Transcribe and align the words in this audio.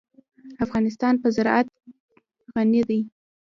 افغانستان 0.65 1.13
په 1.21 1.27
زراعت 1.35 1.67
غني 2.55 2.81
دی. 2.89 2.99